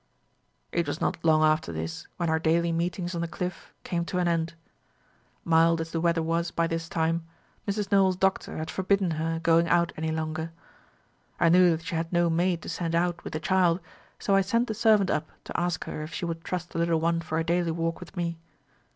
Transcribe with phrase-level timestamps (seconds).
[0.71, 4.17] "It was not long after this when our daily meetings on the cliff came to
[4.17, 4.55] an end.
[5.45, 7.23] Mild as the weather was by this time,
[7.67, 7.91] Mrs.
[7.91, 10.51] Nowell's doctor had forbidden her going out any longer.
[11.39, 13.79] I knew that she had no maid to send out with the child,
[14.17, 16.99] so I sent the servant up to ask her if she would trust the little
[16.99, 18.39] one for a daily walk with me.